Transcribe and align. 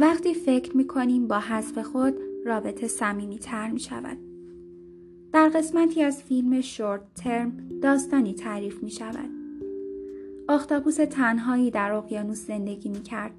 وقتی 0.00 0.34
فکر 0.34 0.76
می 0.76 0.86
کنیم 0.86 1.28
با 1.28 1.38
حذف 1.38 1.78
خود 1.78 2.14
رابطه 2.46 2.88
سمیمی 2.88 3.38
تر 3.38 3.70
می 3.70 3.80
شود. 3.80 4.18
در 5.32 5.48
قسمتی 5.48 6.02
از 6.02 6.22
فیلم 6.22 6.60
شورت 6.60 7.14
ترم 7.14 7.52
داستانی 7.82 8.34
تعریف 8.34 8.82
می 8.82 8.90
شود. 8.90 9.30
تنهایی 11.10 11.70
در 11.70 11.92
اقیانوس 11.92 12.46
زندگی 12.46 12.88
می 12.88 13.02
کرد. 13.02 13.32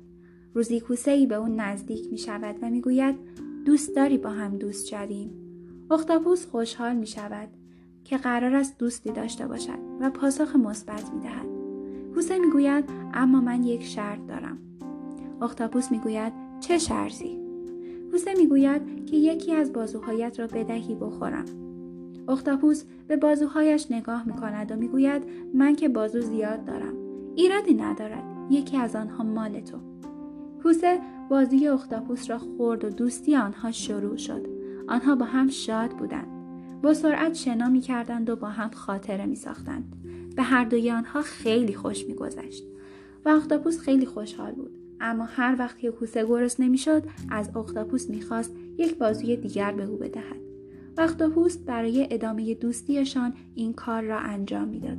روزی 0.53 0.79
کوسه 0.79 1.11
ای 1.11 1.25
به 1.25 1.35
اون 1.35 1.55
نزدیک 1.59 2.11
می 2.11 2.17
شود 2.17 2.55
و 2.61 2.69
می 2.69 2.81
گوید 2.81 3.15
دوست 3.65 3.95
داری 3.95 4.17
با 4.17 4.29
هم 4.29 4.57
دوست 4.57 4.87
شویم. 4.87 5.31
اختاپوس 5.91 6.45
خوشحال 6.45 6.95
می 6.95 7.07
شود 7.07 7.49
که 8.03 8.17
قرار 8.17 8.55
است 8.55 8.77
دوستی 8.77 9.11
داشته 9.11 9.47
باشد 9.47 9.79
و 10.01 10.09
پاسخ 10.09 10.55
مثبت 10.55 11.13
می 11.13 11.19
دهد. 11.19 11.47
کوسه 12.13 12.39
می 12.39 12.51
گوید 12.51 12.85
اما 13.13 13.41
من 13.41 13.63
یک 13.63 13.83
شرط 13.83 14.19
دارم. 14.27 14.57
اختاپوس 15.41 15.91
می 15.91 15.99
گوید 15.99 16.50
چه 16.61 16.77
شرطی؟ 16.77 17.39
کوسه 18.11 18.33
می 18.33 18.47
گوید 18.47 19.05
که 19.05 19.17
یکی 19.17 19.53
از 19.53 19.73
بازوهایت 19.73 20.39
را 20.39 20.47
بدهی 20.47 20.95
بخورم. 20.95 21.45
اختاپوس 22.27 22.83
به 23.07 23.17
بازوهایش 23.17 23.91
نگاه 23.91 24.27
می 24.27 24.33
کند 24.33 24.71
و 24.71 24.75
می 24.75 24.87
گوید 24.87 25.23
من 25.53 25.75
که 25.75 25.89
بازو 25.89 26.21
زیاد 26.21 26.65
دارم. 26.65 26.93
ایرادی 27.35 27.73
ندارد. 27.73 28.23
یکی 28.49 28.77
از 28.77 28.95
آنها 28.95 29.23
مال 29.23 29.59
تو. 29.59 29.77
کوسه 30.63 30.99
بازی 31.29 31.67
اختاپوس 31.67 32.29
را 32.29 32.37
خورد 32.37 32.85
و 32.85 32.89
دوستی 32.89 33.35
آنها 33.35 33.71
شروع 33.71 34.17
شد. 34.17 34.47
آنها 34.87 35.15
با 35.15 35.25
هم 35.25 35.49
شاد 35.49 35.89
بودند. 35.89 36.27
با 36.83 36.93
سرعت 36.93 37.33
شنا 37.33 37.69
می 37.69 37.81
کردند 37.81 38.29
و 38.29 38.35
با 38.35 38.47
هم 38.47 38.69
خاطره 38.69 39.25
می 39.25 39.35
ساختند. 39.35 39.95
به 40.35 40.43
هر 40.43 40.65
دوی 40.65 40.91
آنها 40.91 41.21
خیلی 41.21 41.73
خوش 41.73 42.05
می 42.05 42.13
گذشت. 42.13 42.63
و 43.25 43.29
اختاپوس 43.29 43.79
خیلی 43.79 44.05
خوشحال 44.05 44.51
بود. 44.51 44.80
اما 45.01 45.25
هر 45.25 45.55
وقت 45.59 45.79
که 45.79 45.91
کوسه 45.91 46.25
گرس 46.25 46.59
نمی‌شد 46.59 47.03
از 47.29 47.55
اختاپوس 47.55 48.09
می‌خواست 48.09 48.51
یک 48.77 48.97
بازوی 48.97 49.37
دیگر 49.37 49.71
به 49.71 49.83
او 49.83 49.97
بدهد. 49.97 50.41
اختاپوس 50.97 51.57
برای 51.57 52.07
ادامه 52.11 52.53
دوستیشان 52.53 53.33
این 53.55 53.73
کار 53.73 54.03
را 54.03 54.19
انجام 54.19 54.67
می‌داد 54.67 54.97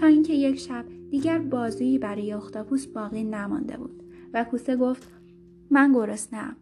تا 0.00 0.06
اینکه 0.06 0.32
یک 0.32 0.58
شب 0.58 0.84
دیگر 1.10 1.38
بازویی 1.38 1.98
برای 1.98 2.32
اختاپوس 2.32 2.86
باقی 2.86 3.24
نمانده 3.24 3.76
بود 3.76 4.02
و 4.34 4.44
کوسه 4.44 4.76
گفت 4.76 5.08
من 5.70 5.92
گرسنهام 5.92 6.56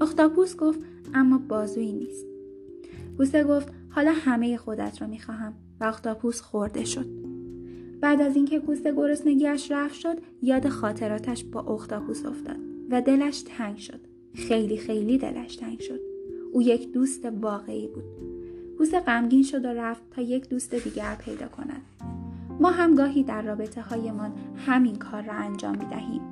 اختاپوس 0.00 0.56
گفت 0.56 0.80
اما 1.14 1.38
بازویی 1.38 1.92
نیست. 1.92 2.26
کوسه 3.16 3.44
گفت 3.44 3.72
حالا 3.88 4.12
همه 4.14 4.56
خودت 4.56 5.02
را 5.02 5.08
می‌خواهم. 5.08 5.54
و 5.80 5.84
اختاپوس 5.84 6.40
خورده 6.40 6.84
شد. 6.84 7.23
بعد 8.04 8.20
از 8.20 8.36
اینکه 8.36 8.58
کوسه 8.60 8.92
گرسنگیاش 8.92 9.70
رفت 9.70 9.94
شد 9.94 10.18
یاد 10.42 10.68
خاطراتش 10.68 11.44
با 11.44 11.60
اختاپوس 11.60 12.26
افتاد 12.26 12.56
و 12.90 13.02
دلش 13.02 13.42
تنگ 13.42 13.76
شد 13.76 14.00
خیلی 14.34 14.76
خیلی 14.76 15.18
دلش 15.18 15.56
تنگ 15.56 15.80
شد 15.80 16.00
او 16.52 16.62
یک 16.62 16.92
دوست 16.92 17.24
واقعی 17.40 17.88
بود 17.88 18.04
کوسه 18.78 19.00
غمگین 19.00 19.42
شد 19.42 19.64
و 19.64 19.68
رفت 19.68 20.02
تا 20.10 20.22
یک 20.22 20.48
دوست 20.48 20.74
دیگر 20.74 21.14
پیدا 21.14 21.48
کند 21.48 21.82
ما 22.60 22.70
هم 22.70 22.94
گاهی 22.94 23.22
در 23.22 23.42
رابطه 23.42 23.80
هایمان 23.80 24.32
همین 24.66 24.96
کار 24.96 25.22
را 25.22 25.34
انجام 25.34 25.78
می 25.78 25.86
دهیم. 25.86 26.22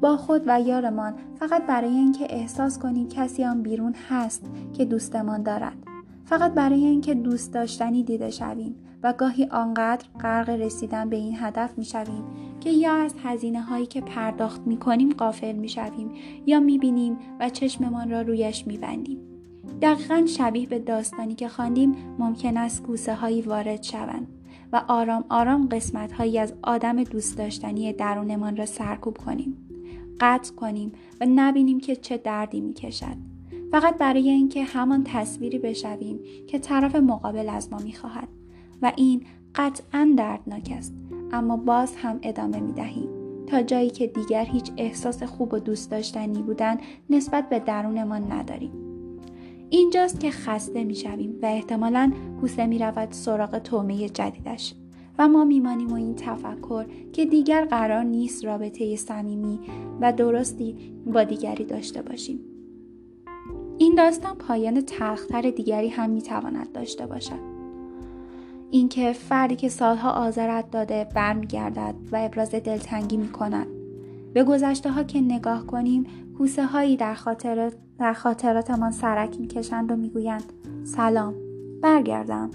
با 0.00 0.16
خود 0.16 0.42
و 0.46 0.60
یارمان 0.60 1.14
فقط 1.38 1.66
برای 1.66 1.94
اینکه 1.94 2.26
احساس 2.30 2.78
کنیم 2.78 3.08
کسی 3.08 3.44
آن 3.44 3.62
بیرون 3.62 3.94
هست 4.08 4.42
که 4.76 4.84
دوستمان 4.84 5.42
دارد. 5.42 5.95
فقط 6.26 6.54
برای 6.54 6.84
اینکه 6.84 7.14
دوست 7.14 7.52
داشتنی 7.52 8.02
دیده 8.02 8.30
شویم 8.30 8.74
و 9.02 9.12
گاهی 9.12 9.44
آنقدر 9.44 10.06
غرق 10.20 10.48
رسیدن 10.48 11.10
به 11.10 11.16
این 11.16 11.36
هدف 11.38 11.78
می 11.78 11.84
شویم 11.84 12.24
که 12.60 12.70
یا 12.70 12.94
از 12.94 13.14
هزینه 13.24 13.62
هایی 13.62 13.86
که 13.86 14.00
پرداخت 14.00 14.60
می 14.66 14.76
کنیم 14.76 15.10
قافل 15.10 15.52
می 15.52 15.68
شویم 15.68 16.10
یا 16.46 16.60
می 16.60 16.78
بینیم 16.78 17.18
و 17.40 17.50
چشممان 17.50 18.10
را 18.10 18.22
رویش 18.22 18.66
می 18.66 18.78
بندیم. 18.78 19.18
دقیقا 19.82 20.26
شبیه 20.26 20.66
به 20.66 20.78
داستانی 20.78 21.34
که 21.34 21.48
خواندیم 21.48 21.96
ممکن 22.18 22.56
است 22.56 22.82
گوسه 22.82 23.14
هایی 23.14 23.42
وارد 23.42 23.82
شوند 23.82 24.28
و 24.72 24.82
آرام 24.88 25.24
آرام 25.28 25.68
قسمت 25.68 26.12
هایی 26.12 26.38
از 26.38 26.54
آدم 26.62 27.04
دوست 27.04 27.38
داشتنی 27.38 27.92
درونمان 27.92 28.56
را 28.56 28.66
سرکوب 28.66 29.18
کنیم. 29.18 29.56
قطع 30.20 30.54
کنیم 30.54 30.92
و 31.20 31.26
نبینیم 31.34 31.80
که 31.80 31.96
چه 31.96 32.16
دردی 32.16 32.60
می 32.60 32.74
کشد. 32.74 33.35
فقط 33.70 33.98
برای 33.98 34.30
اینکه 34.30 34.64
همان 34.64 35.04
تصویری 35.04 35.58
بشویم 35.58 36.20
که 36.46 36.58
طرف 36.58 36.96
مقابل 36.96 37.48
از 37.48 37.72
ما 37.72 37.78
می 37.78 37.92
خواهد. 37.92 38.28
و 38.82 38.92
این 38.96 39.22
قطعا 39.54 40.14
دردناک 40.16 40.72
است 40.76 40.94
اما 41.32 41.56
باز 41.56 41.96
هم 41.96 42.18
ادامه 42.22 42.60
می 42.60 42.72
دهیم 42.72 43.08
تا 43.46 43.62
جایی 43.62 43.90
که 43.90 44.06
دیگر 44.06 44.44
هیچ 44.44 44.70
احساس 44.76 45.22
خوب 45.22 45.54
و 45.54 45.58
دوست 45.58 45.90
داشتنی 45.90 46.42
بودن 46.42 46.78
نسبت 47.10 47.48
به 47.48 47.58
درونمان 47.58 48.32
نداریم. 48.32 48.72
اینجاست 49.70 50.20
که 50.20 50.30
خسته 50.30 50.84
می 50.84 50.94
شویم 50.94 51.38
و 51.42 51.46
احتمالا 51.46 52.12
کوسه 52.40 52.66
می 52.66 52.78
رود 52.78 53.12
سراغ 53.12 53.58
تومه 53.58 54.08
جدیدش. 54.08 54.74
و 55.18 55.28
ما 55.28 55.44
میمانیم 55.44 55.92
و 55.92 55.94
این 55.94 56.14
تفکر 56.14 56.86
که 57.12 57.24
دیگر 57.26 57.64
قرار 57.64 58.04
نیست 58.04 58.44
رابطه 58.44 58.96
صمیمی 58.96 59.60
و 60.00 60.12
درستی 60.12 60.76
با 61.06 61.24
دیگری 61.24 61.64
داشته 61.64 62.02
باشیم. 62.02 62.55
این 63.78 63.94
داستان 63.94 64.34
پایان 64.34 64.80
تلختر 64.80 65.50
دیگری 65.50 65.88
هم 65.88 66.10
می‌تواند 66.10 66.72
داشته 66.72 67.06
باشد. 67.06 67.56
اینکه 68.70 69.12
فردی 69.12 69.56
که 69.56 69.68
سالها 69.68 70.10
آزارت 70.10 70.70
داده 70.70 71.08
برمیگردد 71.14 71.94
و 72.12 72.16
ابراز 72.20 72.50
دلتنگی 72.50 73.16
می 73.16 73.28
کند. 73.28 73.66
به 74.32 74.44
گذشته 74.44 74.90
ها 74.90 75.02
که 75.02 75.20
نگاه 75.20 75.66
کنیم 75.66 76.06
کوسه 76.38 76.66
هایی 76.66 76.96
در, 76.96 77.14
خاطر 77.14 77.72
در 77.98 78.12
خاطراتمان 78.12 78.90
سرک 78.90 79.40
می‌کشند 79.40 79.92
و 79.92 79.96
می‌گویند 79.96 80.52
سلام 80.84 81.34
برگردم. 81.82 82.50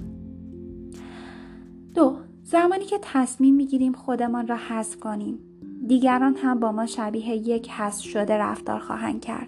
دو 1.96 2.16
زمانی 2.44 2.86
که 2.86 3.00
تصمیم 3.02 3.56
می‌گیریم 3.56 3.94
خودمان 3.94 4.48
را 4.48 4.56
حذف 4.56 5.00
کنیم. 5.00 5.40
دیگران 5.88 6.36
هم 6.36 6.60
با 6.60 6.72
ما 6.72 6.86
شبیه 6.86 7.36
یک 7.36 7.70
حذف 7.70 8.04
شده 8.04 8.38
رفتار 8.38 8.80
خواهند 8.80 9.22
کرد. 9.22 9.48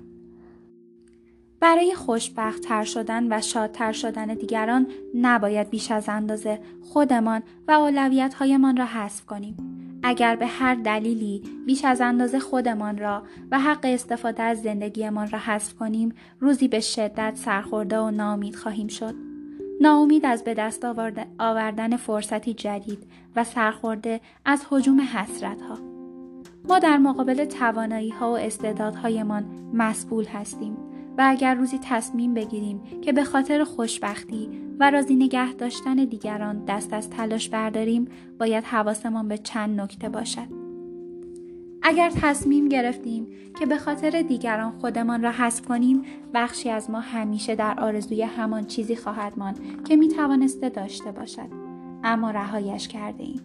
برای 1.63 1.95
خوشبختتر 1.95 2.83
شدن 2.83 3.33
و 3.33 3.41
شادتر 3.41 3.91
شدن 3.91 4.25
دیگران 4.25 4.87
نباید 5.15 5.69
بیش 5.69 5.91
از 5.91 6.09
اندازه 6.09 6.59
خودمان 6.81 7.43
و 7.67 7.71
اولویت 7.71 8.33
هایمان 8.33 8.77
را 8.77 8.85
حذف 8.85 9.25
کنیم. 9.25 9.57
اگر 10.03 10.35
به 10.35 10.47
هر 10.47 10.75
دلیلی 10.75 11.43
بیش 11.65 11.85
از 11.85 12.01
اندازه 12.01 12.39
خودمان 12.39 12.97
را 12.97 13.23
و 13.51 13.59
حق 13.59 13.79
استفاده 13.83 14.43
از 14.43 14.61
زندگیمان 14.61 15.29
را 15.29 15.39
حذف 15.39 15.73
کنیم 15.73 16.15
روزی 16.39 16.67
به 16.67 16.79
شدت 16.79 17.33
سرخورده 17.35 17.99
و 17.99 18.11
ناامید 18.11 18.55
خواهیم 18.55 18.87
شد. 18.87 19.15
ناامید 19.81 20.25
از 20.25 20.43
به 20.43 20.53
دست 20.53 20.85
آوردن 21.39 21.97
فرصتی 21.97 22.53
جدید 22.53 23.07
و 23.35 23.43
سرخورده 23.43 24.21
از 24.45 24.65
حجوم 24.69 25.01
حسرت 25.01 25.61
ها. 25.61 25.77
ما 26.69 26.79
در 26.79 26.97
مقابل 26.97 27.45
توانایی 27.45 28.09
ها 28.09 28.31
و 28.31 28.37
استعدادهایمان 28.37 29.45
مسئول 29.73 30.25
هستیم 30.25 30.92
و 31.17 31.23
اگر 31.27 31.55
روزی 31.55 31.79
تصمیم 31.83 32.33
بگیریم 32.33 32.81
که 33.01 33.13
به 33.13 33.23
خاطر 33.23 33.63
خوشبختی 33.63 34.49
و 34.79 34.91
راضی 34.91 35.15
نگه 35.15 35.53
داشتن 35.53 35.95
دیگران 35.95 36.65
دست 36.65 36.93
از 36.93 37.09
تلاش 37.09 37.49
برداریم 37.49 38.07
باید 38.39 38.63
حواسمان 38.63 39.27
به 39.27 39.37
چند 39.37 39.81
نکته 39.81 40.09
باشد 40.09 40.63
اگر 41.85 42.09
تصمیم 42.09 42.69
گرفتیم 42.69 43.27
که 43.59 43.65
به 43.65 43.77
خاطر 43.77 44.21
دیگران 44.21 44.71
خودمان 44.71 45.23
را 45.23 45.31
حذف 45.31 45.65
کنیم 45.65 46.01
بخشی 46.33 46.69
از 46.69 46.89
ما 46.89 46.99
همیشه 46.99 47.55
در 47.55 47.79
آرزوی 47.79 48.21
همان 48.21 48.65
چیزی 48.65 48.95
خواهد 48.95 49.33
ماند 49.37 49.83
که 49.83 49.95
می 49.95 50.07
توانسته 50.07 50.69
داشته 50.69 51.11
باشد 51.11 51.49
اما 52.03 52.31
رهایش 52.31 52.87
کرده 52.87 53.23
ایم. 53.23 53.41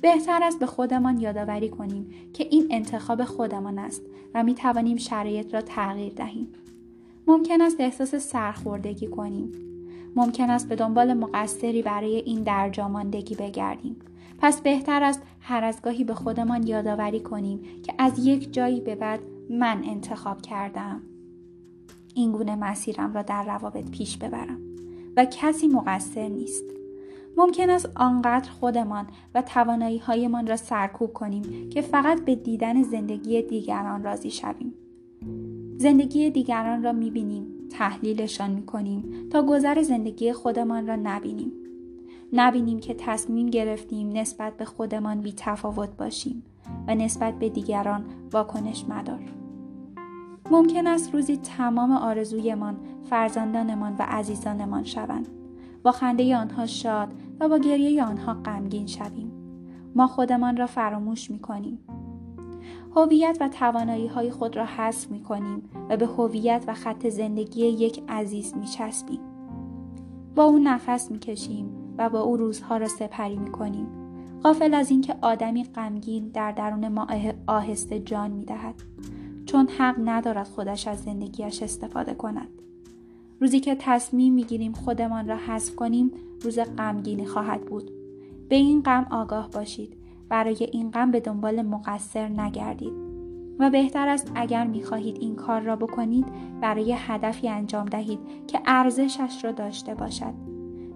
بهتر 0.00 0.40
است 0.42 0.58
به 0.58 0.66
خودمان 0.66 1.20
یادآوری 1.20 1.68
کنیم 1.68 2.06
که 2.32 2.46
این 2.50 2.66
انتخاب 2.70 3.24
خودمان 3.24 3.78
است 3.78 4.02
و 4.34 4.42
می 4.42 4.54
توانیم 4.54 4.96
شرایط 4.96 5.54
را 5.54 5.60
تغییر 5.60 6.12
دهیم. 6.12 6.48
ممکن 7.30 7.60
است 7.60 7.80
احساس 7.80 8.14
سرخوردگی 8.14 9.06
کنیم. 9.06 9.52
ممکن 10.16 10.50
است 10.50 10.68
به 10.68 10.76
دنبال 10.76 11.14
مقصری 11.14 11.82
برای 11.82 12.16
این 12.16 12.42
درجاماندگی 12.42 13.34
بگردیم. 13.34 13.96
پس 14.38 14.60
بهتر 14.60 15.02
است 15.02 15.22
هر 15.40 15.64
از 15.64 15.82
گاهی 15.82 16.04
به 16.04 16.14
خودمان 16.14 16.66
یادآوری 16.66 17.20
کنیم 17.20 17.60
که 17.82 17.94
از 17.98 18.26
یک 18.26 18.52
جایی 18.52 18.80
به 18.80 18.94
بعد 18.94 19.20
من 19.50 19.82
انتخاب 19.84 20.42
کردم. 20.42 21.02
این 22.14 22.32
گونه 22.32 22.56
مسیرم 22.56 23.14
را 23.14 23.22
در 23.22 23.44
روابط 23.44 23.90
پیش 23.90 24.16
ببرم 24.16 24.58
و 25.16 25.24
کسی 25.24 25.68
مقصر 25.68 26.28
نیست. 26.28 26.64
ممکن 27.36 27.70
است 27.70 27.88
آنقدر 27.94 28.50
خودمان 28.50 29.06
و 29.34 29.42
توانایی 29.42 29.98
هایمان 29.98 30.46
را 30.46 30.56
سرکوب 30.56 31.12
کنیم 31.12 31.70
که 31.70 31.82
فقط 31.82 32.24
به 32.24 32.34
دیدن 32.34 32.82
زندگی 32.82 33.42
دیگران 33.42 34.02
راضی 34.02 34.30
شویم. 34.30 34.74
زندگی 35.80 36.30
دیگران 36.30 36.82
را 36.82 36.92
می‌بینیم 36.92 37.46
تحلیلشان 37.70 38.50
می‌کنیم 38.50 39.04
تا 39.30 39.42
گذر 39.42 39.82
زندگی 39.82 40.32
خودمان 40.32 40.86
را 40.86 40.96
نبینیم. 40.96 41.52
نبینیم 42.32 42.80
که 42.80 42.94
تصمیم 42.94 43.46
گرفتیم 43.46 44.12
نسبت 44.12 44.56
به 44.56 44.64
خودمان 44.64 45.20
بی 45.20 45.32
تفاوت 45.36 45.96
باشیم 45.96 46.42
و 46.88 46.94
نسبت 46.94 47.38
به 47.38 47.48
دیگران 47.48 48.04
واکنش 48.32 48.84
مدار. 48.88 49.20
ممکن 50.50 50.86
است 50.86 51.14
روزی 51.14 51.36
تمام 51.36 51.92
آرزویمان 51.92 52.76
فرزندانمان 53.10 53.96
و 53.98 54.02
عزیزانمان 54.08 54.84
شوند. 54.84 55.28
با 55.82 55.92
خنده 55.92 56.36
آنها 56.36 56.66
شاد 56.66 57.08
و 57.40 57.48
با 57.48 57.58
گریه 57.58 58.04
آنها 58.04 58.34
غمگین 58.34 58.86
شویم. 58.86 59.32
ما 59.94 60.06
خودمان 60.06 60.56
را 60.56 60.66
فراموش 60.66 61.30
می 61.30 61.38
کنیم 61.38 61.78
هویت 62.96 63.38
و 63.40 63.48
توانایی 63.48 64.06
های 64.06 64.30
خود 64.30 64.56
را 64.56 64.64
حذف 64.64 65.10
می 65.10 65.20
کنیم 65.20 65.62
و 65.90 65.96
به 65.96 66.06
هویت 66.06 66.64
و 66.66 66.74
خط 66.74 67.08
زندگی 67.08 67.66
یک 67.66 68.02
عزیز 68.08 68.56
می 68.56 68.66
چسبیم. 68.66 69.20
با 70.34 70.44
او 70.44 70.58
نفس 70.58 71.10
می 71.10 71.18
کشیم 71.18 71.94
و 71.98 72.08
با 72.08 72.20
او 72.20 72.36
روزها 72.36 72.76
را 72.76 72.88
سپری 72.88 73.36
می 73.36 73.50
کنیم. 73.50 73.86
غافل 74.42 74.74
از 74.74 74.90
اینکه 74.90 75.16
آدمی 75.20 75.64
غمگین 75.64 76.28
در 76.28 76.52
درون 76.52 76.88
ما 76.88 77.06
آهسته 77.46 78.00
جان 78.00 78.30
می 78.30 78.44
دهد. 78.44 78.74
چون 79.46 79.68
حق 79.68 79.96
ندارد 80.04 80.46
خودش 80.46 80.88
از 80.88 81.02
زندگیش 81.02 81.62
استفاده 81.62 82.14
کند. 82.14 82.48
روزی 83.40 83.60
که 83.60 83.76
تصمیم 83.78 84.34
می 84.34 84.44
گیریم 84.44 84.72
خودمان 84.72 85.28
را 85.28 85.36
حذف 85.36 85.76
کنیم 85.76 86.10
روز 86.42 86.58
غمگینی 86.58 87.26
خواهد 87.26 87.60
بود. 87.60 87.90
به 88.48 88.56
این 88.56 88.82
غم 88.82 89.06
آگاه 89.10 89.50
باشید 89.50 89.99
برای 90.30 90.68
این 90.72 90.90
غم 90.90 91.10
به 91.10 91.20
دنبال 91.20 91.62
مقصر 91.62 92.28
نگردید 92.28 92.92
و 93.58 93.70
بهتر 93.70 94.08
است 94.08 94.32
اگر 94.34 94.66
می‌خواهید 94.66 95.16
این 95.20 95.36
کار 95.36 95.60
را 95.60 95.76
بکنید 95.76 96.26
برای 96.60 96.94
هدفی 96.98 97.48
انجام 97.48 97.86
دهید 97.86 98.18
که 98.46 98.60
ارزشش 98.66 99.44
را 99.44 99.52
داشته 99.52 99.94
باشد 99.94 100.34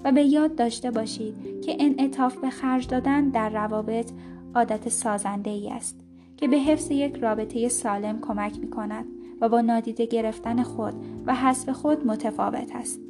و 0.04 0.12
به 0.12 0.22
یاد 0.22 0.54
داشته 0.54 0.90
باشید 0.90 1.60
که 1.60 1.76
انعطاف 1.81 2.36
به 2.36 2.50
خرج 2.50 2.88
دادن 2.88 3.28
در 3.28 3.48
روابط 3.48 4.10
عادت 4.54 4.88
سازنده 4.88 5.50
ای 5.50 5.70
است 5.70 6.00
که 6.36 6.48
به 6.48 6.56
حفظ 6.56 6.90
یک 6.90 7.16
رابطه 7.16 7.69
سالم 7.69 8.20
کمک 8.20 8.58
می 8.58 8.70
کند 8.70 9.04
و 9.40 9.48
با 9.48 9.60
نادیده 9.60 10.06
گرفتن 10.06 10.62
خود 10.62 10.94
و 11.26 11.34
حذف 11.34 11.69
خود 11.69 12.06
متفاوت 12.06 12.70
است. 12.75 13.00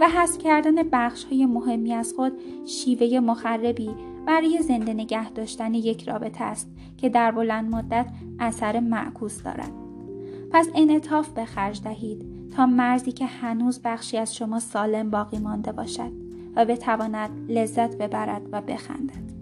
و 0.00 0.08
حذف 0.08 0.38
کردن 0.38 0.74
بخش 0.92 1.24
های 1.24 1.46
مهمی 1.46 1.92
از 1.92 2.12
خود 2.12 2.32
شیوه 2.66 3.20
مخربی 3.20 3.90
برای 4.28 4.62
زنده 4.62 4.94
نگه 4.94 5.30
داشتن 5.30 5.74
یک 5.74 6.08
رابطه 6.08 6.44
است 6.44 6.70
که 6.96 7.08
در 7.08 7.30
بلند 7.30 7.70
مدت 7.70 8.06
اثر 8.38 8.80
معکوس 8.80 9.42
دارد. 9.42 9.72
پس 10.50 10.68
انعطاف 10.74 11.28
به 11.28 11.44
خرج 11.44 11.82
دهید 11.82 12.50
تا 12.56 12.66
مرزی 12.66 13.12
که 13.12 13.26
هنوز 13.26 13.80
بخشی 13.84 14.16
از 14.16 14.36
شما 14.36 14.60
سالم 14.60 15.10
باقی 15.10 15.38
مانده 15.38 15.72
باشد 15.72 16.12
و 16.56 16.64
بتواند 16.64 17.30
لذت 17.48 17.98
ببرد 17.98 18.42
و 18.52 18.60
بخندد. 18.60 19.37